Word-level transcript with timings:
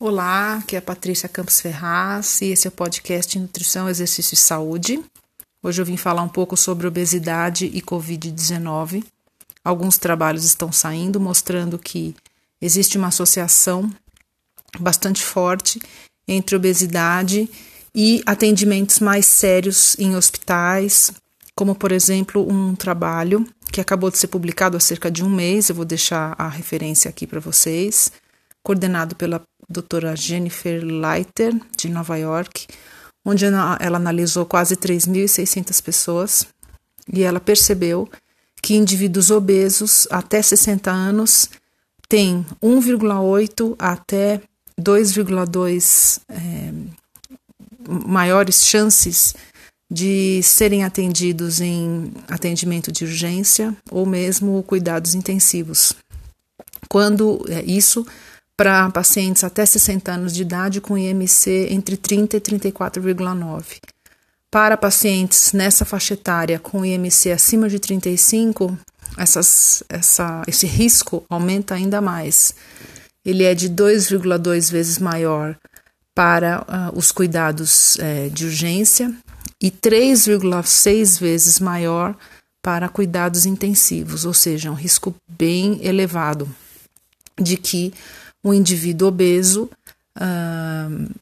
Olá, 0.00 0.56
aqui 0.56 0.74
é 0.74 0.80
a 0.80 0.82
Patrícia 0.82 1.28
Campos 1.28 1.60
Ferraz 1.60 2.40
e 2.42 2.46
esse 2.46 2.66
é 2.66 2.68
o 2.68 2.72
podcast 2.72 3.38
Nutrição, 3.38 3.88
Exercício 3.88 4.34
e 4.34 4.36
Saúde. 4.36 5.00
Hoje 5.62 5.80
eu 5.80 5.86
vim 5.86 5.96
falar 5.96 6.22
um 6.22 6.28
pouco 6.28 6.56
sobre 6.56 6.88
obesidade 6.88 7.66
e 7.66 7.80
Covid-19. 7.80 9.04
Alguns 9.64 9.96
trabalhos 9.96 10.44
estão 10.44 10.72
saindo 10.72 11.20
mostrando 11.20 11.78
que 11.78 12.14
existe 12.60 12.98
uma 12.98 13.06
associação 13.06 13.88
bastante 14.80 15.22
forte 15.22 15.80
entre 16.26 16.56
obesidade 16.56 17.48
e 17.94 18.20
atendimentos 18.26 18.98
mais 18.98 19.26
sérios 19.26 19.96
em 19.96 20.16
hospitais, 20.16 21.12
como 21.54 21.72
por 21.72 21.92
exemplo 21.92 22.44
um 22.50 22.74
trabalho 22.74 23.46
que 23.70 23.80
acabou 23.80 24.10
de 24.10 24.18
ser 24.18 24.26
publicado 24.26 24.76
há 24.76 24.80
cerca 24.80 25.08
de 25.08 25.22
um 25.24 25.30
mês, 25.30 25.68
eu 25.68 25.74
vou 25.74 25.84
deixar 25.84 26.34
a 26.36 26.48
referência 26.48 27.08
aqui 27.08 27.28
para 27.28 27.38
vocês, 27.38 28.10
coordenado 28.60 29.14
pela 29.14 29.40
doutora 29.68 30.14
Jennifer 30.14 30.84
Leiter, 30.84 31.54
de 31.76 31.88
Nova 31.88 32.16
York, 32.16 32.66
onde 33.24 33.44
ela, 33.44 33.78
analisou 33.80 34.44
quase 34.44 34.76
3.600 34.76 35.82
pessoas 35.82 36.46
e 37.12 37.22
ela 37.22 37.40
percebeu 37.40 38.08
que 38.62 38.74
indivíduos 38.74 39.30
obesos 39.30 40.06
até 40.10 40.40
60 40.40 40.90
anos 40.90 41.48
têm 42.08 42.44
1,8 42.62 43.74
até 43.78 44.40
2,2 44.80 46.20
é, 46.28 46.72
maiores 48.06 48.66
chances 48.66 49.34
de 49.90 50.42
serem 50.42 50.82
atendidos 50.82 51.60
em 51.60 52.12
atendimento 52.28 52.90
de 52.90 53.04
urgência 53.04 53.76
ou 53.90 54.06
mesmo 54.06 54.62
cuidados 54.62 55.14
intensivos. 55.14 55.94
Quando 56.88 57.44
é, 57.48 57.62
isso 57.64 58.06
para 58.56 58.88
pacientes 58.90 59.42
até 59.42 59.64
60 59.66 60.12
anos 60.12 60.34
de 60.34 60.42
idade 60.42 60.80
com 60.80 60.96
IMC 60.96 61.68
entre 61.70 61.96
30 61.96 62.36
e 62.36 62.40
34,9. 62.40 63.80
Para 64.50 64.76
pacientes 64.76 65.52
nessa 65.52 65.84
faixa 65.84 66.14
etária 66.14 66.58
com 66.58 66.84
IMC 66.84 67.32
acima 67.32 67.68
de 67.68 67.80
35, 67.80 68.78
essas, 69.18 69.82
essa, 69.88 70.42
esse 70.46 70.66
risco 70.66 71.24
aumenta 71.28 71.74
ainda 71.74 72.00
mais. 72.00 72.54
Ele 73.24 73.42
é 73.42 73.54
de 73.54 73.68
2,2 73.68 74.70
vezes 74.70 74.98
maior 74.98 75.56
para 76.14 76.60
uh, 76.60 76.96
os 76.96 77.10
cuidados 77.10 77.96
uh, 77.96 78.30
de 78.30 78.44
urgência 78.44 79.12
e 79.60 79.70
3,6 79.70 81.18
vezes 81.18 81.58
maior 81.58 82.16
para 82.62 82.88
cuidados 82.88 83.46
intensivos, 83.46 84.24
ou 84.24 84.32
seja, 84.32 84.70
um 84.70 84.74
risco 84.74 85.14
bem 85.28 85.80
elevado 85.84 86.48
de 87.38 87.56
que 87.56 87.92
um 88.44 88.52
indivíduo 88.52 89.08
obeso 89.08 89.70
uh, 90.18 91.14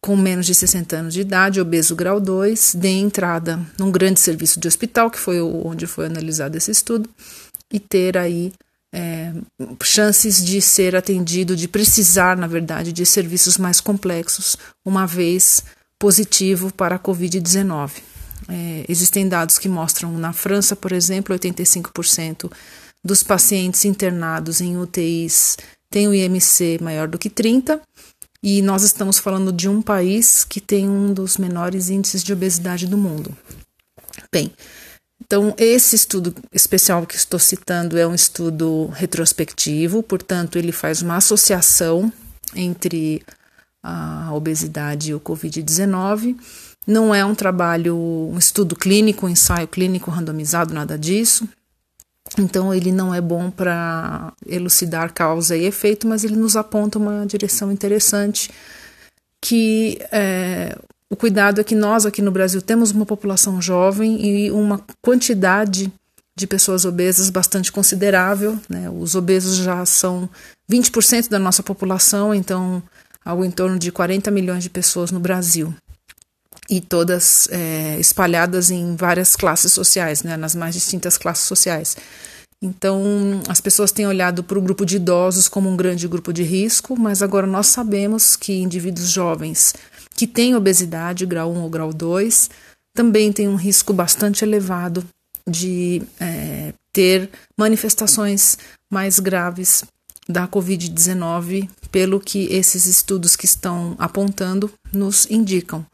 com 0.00 0.16
menos 0.16 0.46
de 0.46 0.54
60 0.54 0.96
anos 0.96 1.14
de 1.14 1.20
idade, 1.20 1.60
obeso 1.60 1.94
grau 1.94 2.20
2, 2.20 2.74
dê 2.76 2.90
entrada 2.90 3.60
num 3.78 3.90
grande 3.90 4.20
serviço 4.20 4.60
de 4.60 4.68
hospital, 4.68 5.10
que 5.10 5.18
foi 5.18 5.40
onde 5.40 5.86
foi 5.86 6.06
analisado 6.06 6.56
esse 6.56 6.70
estudo, 6.70 7.08
e 7.72 7.80
ter 7.80 8.16
aí 8.16 8.52
é, 8.92 9.32
chances 9.82 10.44
de 10.44 10.62
ser 10.62 10.96
atendido, 10.96 11.56
de 11.56 11.68
precisar, 11.68 12.36
na 12.36 12.46
verdade, 12.46 12.92
de 12.92 13.04
serviços 13.04 13.58
mais 13.58 13.80
complexos, 13.80 14.56
uma 14.84 15.06
vez 15.06 15.62
positivo 15.98 16.72
para 16.72 16.94
a 16.94 16.98
Covid-19. 16.98 17.90
É, 18.48 18.84
existem 18.88 19.28
dados 19.28 19.58
que 19.58 19.68
mostram 19.68 20.16
na 20.16 20.32
França, 20.32 20.76
por 20.76 20.92
exemplo, 20.92 21.36
85% 21.36 22.50
dos 23.04 23.22
pacientes 23.22 23.84
internados 23.84 24.60
em 24.60 24.76
UTIs 24.76 25.56
tem 25.90 26.08
o 26.08 26.14
IMC 26.14 26.78
maior 26.80 27.08
do 27.08 27.18
que 27.18 27.30
30, 27.30 27.80
e 28.42 28.62
nós 28.62 28.82
estamos 28.82 29.18
falando 29.18 29.52
de 29.52 29.68
um 29.68 29.82
país 29.82 30.44
que 30.44 30.60
tem 30.60 30.88
um 30.88 31.12
dos 31.12 31.36
menores 31.36 31.88
índices 31.88 32.22
de 32.22 32.32
obesidade 32.32 32.86
do 32.86 32.96
mundo. 32.96 33.36
Bem, 34.32 34.52
então 35.20 35.54
esse 35.58 35.96
estudo 35.96 36.34
especial 36.52 37.04
que 37.06 37.16
estou 37.16 37.38
citando 37.38 37.98
é 37.98 38.06
um 38.06 38.14
estudo 38.14 38.86
retrospectivo, 38.94 40.02
portanto, 40.02 40.56
ele 40.56 40.72
faz 40.72 41.02
uma 41.02 41.16
associação 41.16 42.12
entre 42.54 43.22
a 43.82 44.30
obesidade 44.32 45.10
e 45.10 45.14
o 45.14 45.20
Covid-19. 45.20 46.36
Não 46.86 47.14
é 47.14 47.24
um 47.24 47.34
trabalho, 47.34 47.96
um 47.96 48.38
estudo 48.38 48.74
clínico, 48.74 49.26
um 49.26 49.28
ensaio 49.28 49.68
clínico 49.68 50.10
randomizado, 50.10 50.72
nada 50.72 50.98
disso. 50.98 51.48
Então, 52.40 52.72
ele 52.72 52.92
não 52.92 53.14
é 53.14 53.20
bom 53.20 53.50
para 53.50 54.32
elucidar 54.46 55.12
causa 55.12 55.56
e 55.56 55.64
efeito, 55.64 56.06
mas 56.06 56.24
ele 56.24 56.36
nos 56.36 56.56
aponta 56.56 56.98
uma 56.98 57.26
direção 57.26 57.70
interessante 57.72 58.50
que 59.40 59.98
é, 60.10 60.76
o 61.10 61.16
cuidado 61.16 61.60
é 61.60 61.64
que 61.64 61.74
nós 61.74 62.04
aqui 62.04 62.20
no 62.20 62.30
Brasil 62.30 62.60
temos 62.60 62.90
uma 62.90 63.06
população 63.06 63.62
jovem 63.62 64.24
e 64.24 64.50
uma 64.50 64.80
quantidade 65.00 65.92
de 66.36 66.46
pessoas 66.46 66.84
obesas 66.84 67.30
bastante 67.30 67.72
considerável. 67.72 68.58
Né? 68.68 68.90
Os 68.90 69.14
obesos 69.14 69.56
já 69.56 69.84
são 69.86 70.28
20% 70.70 71.28
da 71.28 71.38
nossa 71.38 71.62
população, 71.62 72.34
então 72.34 72.82
algo 73.24 73.44
em 73.44 73.50
torno 73.50 73.78
de 73.78 73.90
40 73.90 74.30
milhões 74.30 74.62
de 74.62 74.70
pessoas 74.70 75.10
no 75.10 75.18
Brasil. 75.18 75.74
E 76.68 76.80
todas 76.80 77.48
é, 77.50 77.98
espalhadas 77.98 78.70
em 78.70 78.94
várias 78.94 79.34
classes 79.34 79.72
sociais, 79.72 80.22
né? 80.22 80.36
nas 80.36 80.54
mais 80.54 80.74
distintas 80.74 81.16
classes 81.16 81.44
sociais. 81.44 81.96
Então, 82.60 83.40
as 83.48 83.60
pessoas 83.60 83.92
têm 83.92 84.06
olhado 84.06 84.42
para 84.42 84.58
o 84.58 84.62
grupo 84.62 84.84
de 84.84 84.96
idosos 84.96 85.48
como 85.48 85.70
um 85.70 85.76
grande 85.76 86.08
grupo 86.08 86.32
de 86.32 86.42
risco, 86.42 86.98
mas 86.98 87.22
agora 87.22 87.46
nós 87.46 87.68
sabemos 87.68 88.34
que 88.34 88.52
indivíduos 88.52 89.10
jovens 89.10 89.74
que 90.14 90.26
têm 90.26 90.56
obesidade, 90.56 91.24
grau 91.24 91.52
1 91.52 91.62
ou 91.62 91.70
grau 91.70 91.92
2, 91.92 92.50
também 92.92 93.32
têm 93.32 93.46
um 93.46 93.54
risco 93.54 93.92
bastante 93.92 94.44
elevado 94.44 95.04
de 95.48 96.02
é, 96.18 96.74
ter 96.92 97.30
manifestações 97.56 98.58
mais 98.90 99.20
graves 99.20 99.84
da 100.28 100.48
Covid-19, 100.48 101.68
pelo 101.92 102.18
que 102.18 102.52
esses 102.52 102.86
estudos 102.86 103.36
que 103.36 103.46
estão 103.46 103.94
apontando 103.98 104.70
nos 104.92 105.30
indicam. 105.30 105.86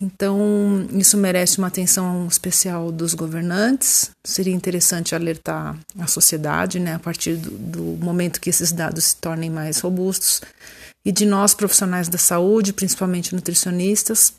Então, 0.00 0.88
isso 0.92 1.18
merece 1.18 1.58
uma 1.58 1.66
atenção 1.66 2.26
especial 2.26 2.90
dos 2.90 3.12
governantes. 3.12 4.10
Seria 4.24 4.54
interessante 4.54 5.14
alertar 5.14 5.78
a 5.98 6.06
sociedade, 6.06 6.80
né, 6.80 6.94
a 6.94 6.98
partir 6.98 7.36
do, 7.36 7.50
do, 7.50 7.82
momento 8.02 8.40
que 8.40 8.48
esses 8.48 8.72
dados 8.72 9.04
se 9.04 9.16
tornem 9.16 9.50
mais 9.50 9.78
robustos, 9.80 10.40
e 11.04 11.12
de 11.12 11.26
nós, 11.26 11.54
profissionais 11.54 12.08
da 12.08 12.16
saúde, 12.16 12.72
principalmente 12.72 13.34
nutricionistas 13.34 14.32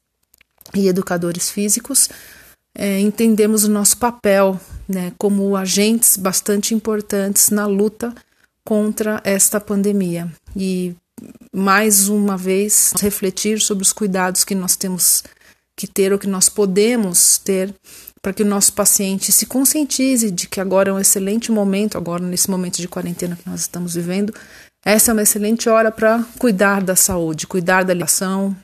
e 0.73 0.87
educadores 0.87 1.51
físicos, 1.51 2.09
é, 2.73 2.99
entendemos 2.99 3.63
o 3.63 3.69
nosso 3.69 3.97
papel 3.97 4.59
né, 4.87 5.11
como 5.17 5.55
agentes 5.55 6.17
bastante 6.17 6.73
importantes 6.73 7.49
na 7.49 7.67
luta 7.67 8.13
contra 8.63 9.21
esta 9.23 9.59
pandemia. 9.59 10.31
E, 10.55 10.95
mais 11.53 12.07
uma 12.07 12.37
vez, 12.37 12.93
refletir 12.99 13.59
sobre 13.59 13.83
os 13.83 13.93
cuidados 13.93 14.43
que 14.43 14.55
nós 14.55 14.75
temos 14.75 15.23
que 15.77 15.87
ter, 15.87 16.13
o 16.13 16.19
que 16.19 16.27
nós 16.27 16.49
podemos 16.49 17.37
ter, 17.37 17.73
para 18.21 18.33
que 18.33 18.43
o 18.43 18.45
nosso 18.45 18.73
paciente 18.73 19.31
se 19.31 19.45
conscientize 19.45 20.29
de 20.29 20.47
que 20.47 20.61
agora 20.61 20.89
é 20.89 20.93
um 20.93 20.99
excelente 20.99 21.51
momento, 21.51 21.97
agora 21.97 22.23
nesse 22.23 22.49
momento 22.49 22.77
de 22.77 22.87
quarentena 22.87 23.35
que 23.35 23.49
nós 23.49 23.61
estamos 23.61 23.95
vivendo, 23.95 24.33
essa 24.85 25.11
é 25.11 25.13
uma 25.13 25.23
excelente 25.23 25.69
hora 25.69 25.91
para 25.91 26.23
cuidar 26.37 26.81
da 26.81 26.95
saúde, 26.95 27.47
cuidar 27.47 27.83
da 27.83 27.93
alimentação, 27.93 28.55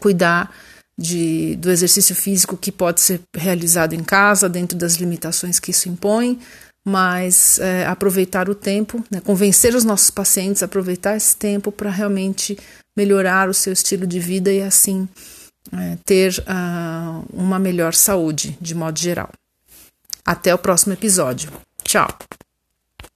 cuidar 0.00 0.52
de, 0.98 1.56
do 1.56 1.70
exercício 1.70 2.14
físico 2.14 2.56
que 2.56 2.72
pode 2.72 3.00
ser 3.00 3.20
realizado 3.34 3.92
em 3.92 4.02
casa, 4.02 4.48
dentro 4.48 4.76
das 4.76 4.94
limitações 4.94 5.60
que 5.60 5.70
isso 5.70 5.88
impõe, 5.88 6.38
mas 6.84 7.58
é, 7.58 7.84
aproveitar 7.86 8.48
o 8.48 8.54
tempo, 8.54 9.04
né, 9.10 9.20
convencer 9.20 9.74
os 9.74 9.84
nossos 9.84 10.10
pacientes 10.10 10.62
a 10.62 10.66
aproveitar 10.66 11.16
esse 11.16 11.36
tempo 11.36 11.70
para 11.70 11.90
realmente 11.90 12.56
melhorar 12.96 13.48
o 13.48 13.54
seu 13.54 13.72
estilo 13.72 14.06
de 14.06 14.18
vida 14.18 14.52
e 14.52 14.62
assim 14.62 15.08
é, 15.72 15.98
ter 16.04 16.32
uh, 16.40 17.24
uma 17.32 17.58
melhor 17.58 17.94
saúde 17.94 18.56
de 18.60 18.74
modo 18.74 18.98
geral. 18.98 19.30
Até 20.24 20.54
o 20.54 20.58
próximo 20.58 20.92
episódio. 20.92 21.50
Tchau! 21.82 22.08